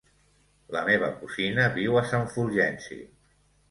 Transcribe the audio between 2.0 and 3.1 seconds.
a Sant Fulgenci.